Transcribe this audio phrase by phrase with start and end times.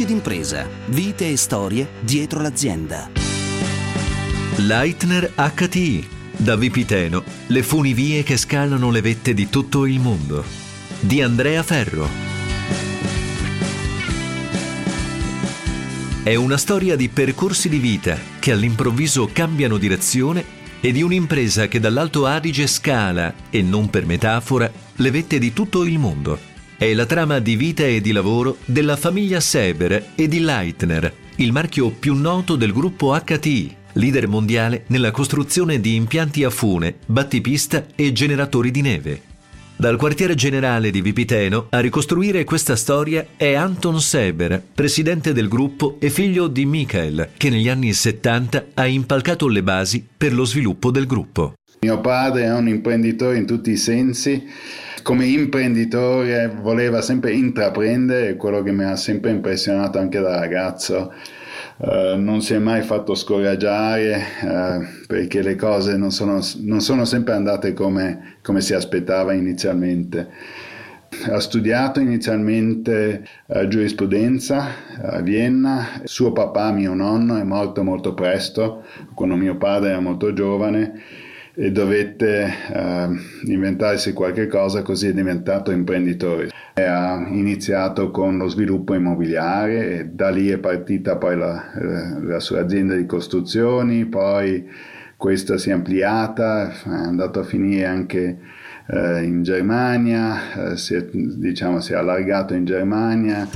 [0.00, 3.10] Voci d'impresa, vite e storie dietro l'azienda.
[4.56, 6.08] Leitner HTI.
[6.38, 10.42] Da Vipiteno, le funivie che scalano le vette di tutto il mondo.
[11.00, 12.08] Di Andrea Ferro.
[16.22, 20.42] È una storia di percorsi di vita che all'improvviso cambiano direzione
[20.80, 25.84] e di un'impresa che dall'Alto Adige scala, e non per metafora, le vette di tutto
[25.84, 26.49] il mondo.
[26.80, 31.52] È la trama di vita e di lavoro della famiglia Seber e di Leitner, il
[31.52, 37.84] marchio più noto del gruppo HTI, leader mondiale nella costruzione di impianti a fune, battipista
[37.94, 39.20] e generatori di neve.
[39.76, 45.96] Dal quartiere generale di Vipiteno a ricostruire questa storia è Anton Seber, presidente del gruppo
[45.98, 50.90] e figlio di Michael, che negli anni 70 ha impalcato le basi per lo sviluppo
[50.90, 51.56] del gruppo.
[51.80, 54.46] Mio padre è un imprenditore in tutti i sensi
[55.02, 61.12] come imprenditore voleva sempre intraprendere, quello che mi ha sempre impressionato anche da ragazzo.
[61.78, 67.06] Uh, non si è mai fatto scoraggiare uh, perché le cose non sono, non sono
[67.06, 70.28] sempre andate come, come, si aspettava inizialmente.
[71.24, 74.68] Ha studiato inizialmente uh, giurisprudenza
[75.00, 80.34] a Vienna, suo papà, mio nonno, è morto molto presto, quando mio padre era molto
[80.34, 86.50] giovane e dovette uh, inventarsi qualche cosa, così è diventato imprenditore.
[86.74, 91.64] E ha iniziato con lo sviluppo immobiliare e da lì è partita poi la,
[92.22, 94.68] la sua azienda di costruzioni, poi
[95.16, 98.38] questa si è ampliata, è andato a finire anche
[98.86, 103.48] uh, in Germania, uh, si, è, diciamo, si è allargato in Germania.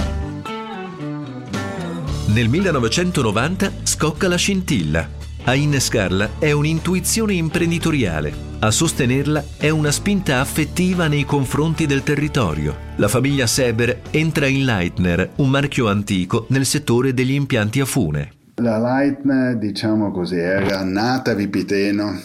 [2.35, 10.41] Nel 1990 scocca la scintilla a innescarla è un'intuizione imprenditoriale, a sostenerla è una spinta
[10.41, 12.93] affettiva nei confronti del territorio.
[12.97, 18.33] La famiglia Seber entra in Leitner, un marchio antico nel settore degli impianti a fune.
[18.57, 22.19] La Leitner, diciamo così, era nata a Vipiteno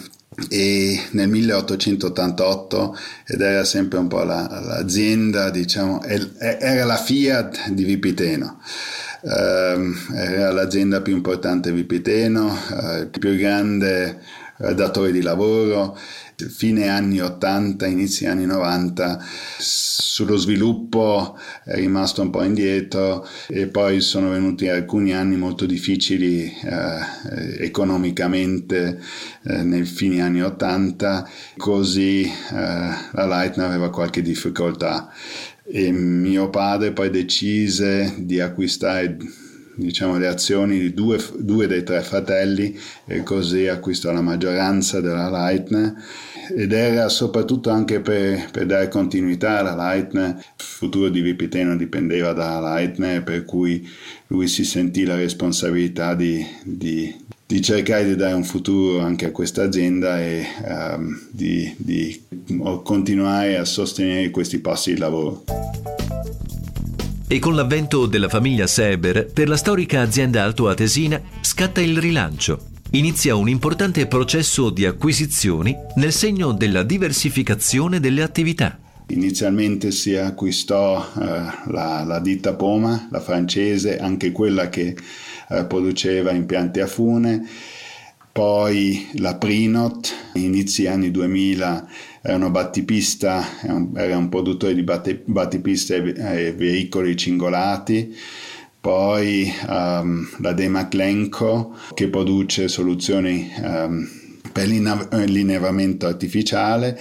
[0.48, 2.96] e nel 1888
[3.26, 8.60] ed era sempre un po' la, l'azienda, diciamo, era la Fiat di Vipiteno
[9.22, 14.20] era l'azienda più importante di Vipiteno, eh, il più grande
[14.58, 15.96] eh, datore di lavoro,
[16.48, 19.24] fine anni 80, inizi anni 90,
[19.58, 26.44] sullo sviluppo è rimasto un po' indietro e poi sono venuti alcuni anni molto difficili
[26.44, 29.00] eh, economicamente
[29.42, 35.12] eh, nei fine anni 80, così eh, la Leitner aveva qualche difficoltà
[35.72, 39.16] e mio padre poi decise di acquistare
[39.74, 45.30] diciamo, le azioni di due, due, dei tre fratelli e così acquistò la maggioranza della
[45.30, 45.94] Leitner
[46.56, 50.30] ed era soprattutto anche per, per dare continuità alla Leitner.
[50.30, 53.88] Il futuro di Vipiteno dipendeva dalla Leitner per cui
[54.28, 59.32] lui si sentì la responsabilità di, di di cercare di dare un futuro anche a
[59.32, 62.22] questa azienda e um, di, di
[62.84, 65.42] continuare a sostenere questi passi di lavoro.
[67.32, 72.70] E con l'avvento della famiglia Seber, per la storica azienda altoatesina scatta il rilancio.
[72.90, 78.76] Inizia un importante processo di acquisizioni nel segno della diversificazione delle attività.
[79.10, 81.20] Inizialmente si acquistò uh,
[81.70, 84.96] la, la ditta Poma, la francese, anche quella che
[85.50, 87.46] eh, produceva impianti a fune,
[88.32, 91.88] poi la Prinot, inizi anni 2000
[92.22, 93.44] era una battipista,
[93.94, 98.14] era un produttore di battipiste e veicoli cingolati,
[98.80, 104.08] poi um, la Demaclenco che produce soluzioni um,
[104.52, 106.98] per l'innevamento artificiale,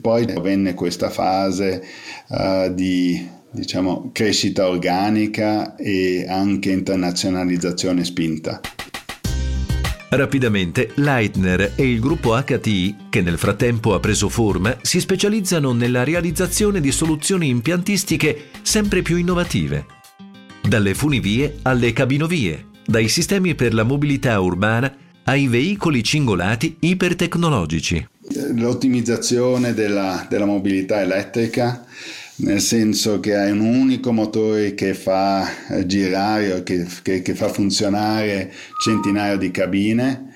[0.00, 1.82] poi venne questa fase
[2.28, 8.60] uh, di diciamo, crescita organica e anche internazionalizzazione spinta.
[10.16, 16.04] Rapidamente Leitner e il gruppo HTI, che nel frattempo ha preso forma, si specializzano nella
[16.04, 19.84] realizzazione di soluzioni impiantistiche sempre più innovative.
[20.66, 24.90] Dalle funivie alle cabinovie, dai sistemi per la mobilità urbana
[25.24, 28.08] ai veicoli cingolati ipertecnologici.
[28.54, 31.84] L'ottimizzazione della, della mobilità elettrica
[32.38, 35.48] nel senso che hai un unico motore che fa
[35.84, 40.34] girare o che, che, che fa funzionare centinaia di cabine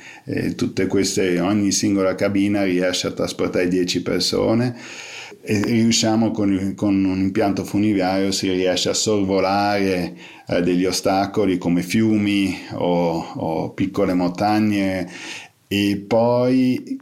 [0.55, 4.77] tutte queste, ogni singola cabina riesce a trasportare 10 persone
[5.43, 10.15] e riusciamo con, con un impianto funiverario si riesce a sorvolare
[10.47, 15.09] eh, degli ostacoli come fiumi o, o piccole montagne
[15.67, 16.99] e poi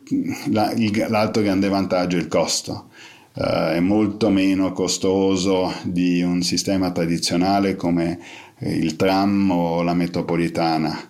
[0.50, 2.90] la, il, l'altro grande vantaggio è il costo
[3.38, 8.18] Uh, è molto meno costoso di un sistema tradizionale come
[8.62, 11.08] il tram o la metropolitana.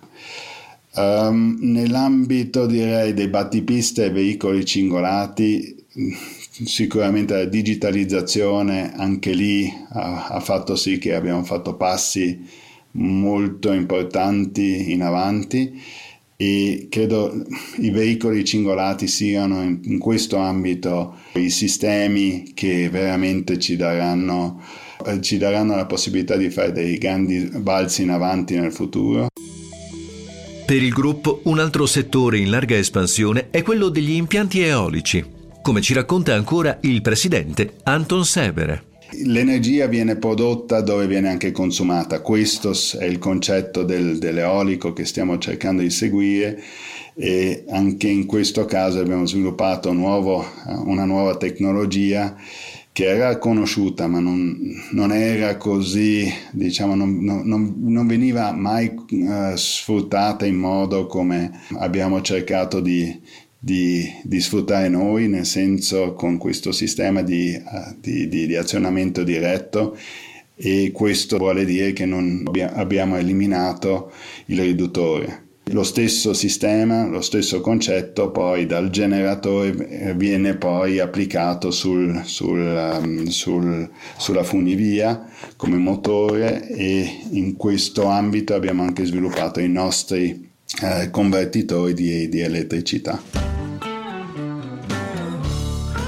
[0.93, 5.85] Um, nell'ambito direi dei battipiste e veicoli cingolati,
[6.65, 12.47] sicuramente la digitalizzazione anche lì ha, ha, fatto sì che abbiamo fatto passi
[12.91, 15.81] molto importanti in avanti
[16.41, 17.45] e credo
[17.79, 24.63] i veicoli cingolati siano in, in questo ambito i sistemi che veramente ci daranno,
[25.05, 29.27] eh, ci daranno la possibilità di fare dei grandi balzi in avanti nel futuro.
[30.65, 35.21] Per il gruppo un altro settore in larga espansione è quello degli impianti eolici,
[35.61, 38.88] come ci racconta ancora il presidente Anton Seber.
[39.11, 45.39] L'energia viene prodotta dove viene anche consumata, questo è il concetto del, dell'eolico che stiamo
[45.39, 46.61] cercando di seguire
[47.15, 50.45] e anche in questo caso abbiamo sviluppato nuovo,
[50.85, 52.35] una nuova tecnologia
[52.91, 54.57] che era conosciuta ma non,
[54.91, 62.21] non era così, diciamo, non, non, non veniva mai uh, sfruttata in modo come abbiamo
[62.21, 63.19] cercato di,
[63.59, 69.97] di, di, sfruttare noi, nel senso con questo sistema di, uh, di, di azionamento diretto
[70.55, 74.11] e questo vuole dire che non abbiamo eliminato
[74.47, 75.47] il riduttore.
[75.71, 83.25] Lo stesso sistema, lo stesso concetto poi dal generatore viene poi applicato sul, sul, um,
[83.25, 90.49] sul, sulla funivia come motore e in questo ambito abbiamo anche sviluppato i nostri
[90.81, 93.48] eh, convertitori di, di elettricità.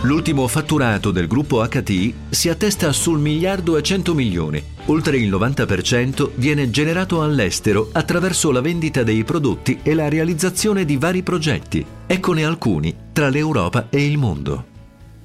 [0.04, 4.60] L'ultimo fatturato del gruppo HT si attesta sul miliardo e 100 milioni.
[4.88, 10.98] Oltre il 90% viene generato all'estero attraverso la vendita dei prodotti e la realizzazione di
[10.98, 11.86] vari progetti.
[12.08, 14.66] Eccone alcuni tra l'Europa e il mondo.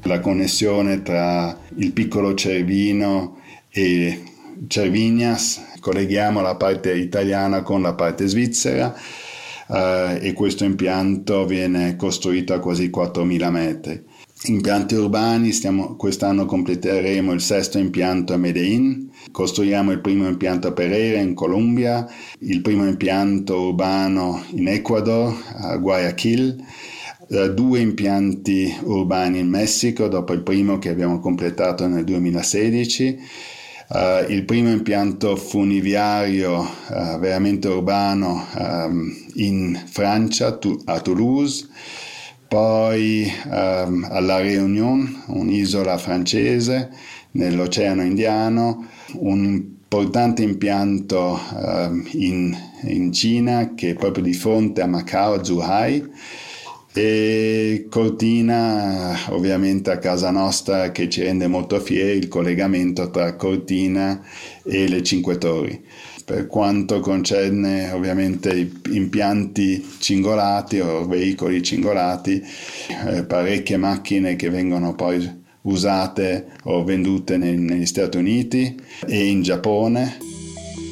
[0.02, 3.38] La connessione tra il piccolo Cervino
[3.70, 4.24] e
[4.68, 8.94] Cervignas, colleghiamo la parte italiana con la parte svizzera
[9.68, 14.04] eh, e questo impianto viene costruito a quasi 4.000 metri
[14.46, 20.72] impianti urbani, stiamo, quest'anno completeremo il sesto impianto a Medellin, costruiamo il primo impianto a
[20.72, 22.06] Pereira in Colombia,
[22.40, 26.64] il primo impianto urbano in Ecuador, a Guayaquil,
[27.28, 33.18] eh, due impianti urbani in Messico dopo il primo che abbiamo completato nel 2016.
[33.88, 41.68] Uh, eh, il primo impianto funiviario uh, veramente urbano um, in Francia, tu, a Toulouse,
[42.48, 46.90] poi ehm, alla Réunion, un'isola francese
[47.32, 54.86] nell'Oceano Indiano, un importante impianto ehm, in, in, Cina che è proprio di fronte a
[54.86, 56.04] Macao, Zhuhai,
[56.98, 64.24] e Cortina ovviamente a casa nostra che ci rende molto fieri il collegamento tra Cortina
[64.64, 65.84] e le Cinque Torri
[66.24, 72.42] per quanto concerne ovviamente impianti cingolati o veicoli cingolati,
[73.06, 78.74] eh, parecchie macchine che vengono poi usate o vendute nei, negli Stati Uniti
[79.06, 80.35] e in Giappone.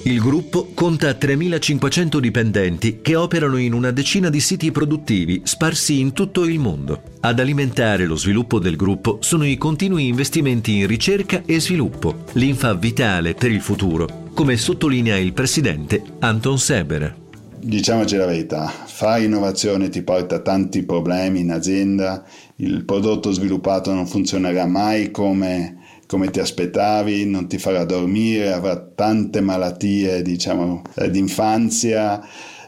[0.07, 6.13] Il gruppo conta 3.500 dipendenti che operano in una decina di siti produttivi sparsi in
[6.13, 7.03] tutto il mondo.
[7.21, 12.75] Ad alimentare lo sviluppo del gruppo sono i continui investimenti in ricerca e sviluppo, l'infa
[12.75, 17.23] vitale per il futuro come sottolinea il presidente Anton Seber.
[17.61, 24.07] Diciamoci la verità, fare innovazione ti porta tanti problemi in azienda, il prodotto sviluppato non
[24.07, 25.79] funzionerà mai come,
[26.15, 32.25] come ti aspettavi, non ti farà dormire, avrà tante malattie diciamo, eh, d'infanzia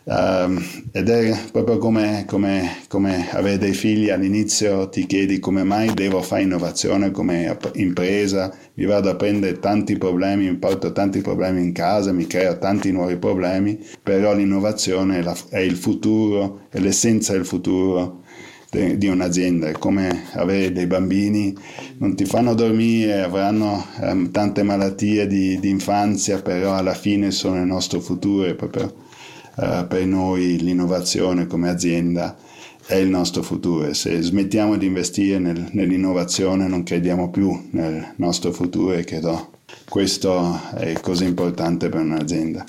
[0.08, 4.08] Um, ed è proprio come, come, come, avere dei figli.
[4.08, 9.98] All'inizio ti chiedi come mai devo fare innovazione come impresa, mi vado a prendere tanti
[9.98, 15.58] problemi, mi porto tanti problemi in casa, mi creo tanti nuovi problemi, però l'innovazione è
[15.58, 18.22] il futuro, è l'essenza del futuro
[18.70, 21.56] di un'azienda, è come avere dei bambini,
[21.98, 27.56] non ti fanno dormire, avranno um, tante malattie di, di infanzia, però alla fine sono
[27.56, 28.94] il nostro futuro, è proprio
[29.58, 32.36] eh, per noi l'innovazione come azienda
[32.86, 33.86] è il nostro futuro.
[33.86, 39.52] E se smettiamo di investire nel, nell'innovazione non crediamo più nel nostro futuro e credo
[39.88, 42.64] questo è così importante per un'azienda.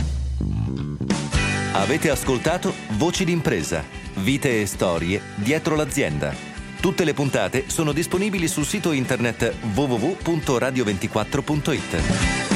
[1.74, 3.84] Avete ascoltato Voci d'impresa,
[4.28, 6.36] vite e storie dietro l'azienda.
[6.82, 12.47] Tutte le puntate sono disponibili sul sito internet www.radio24.it.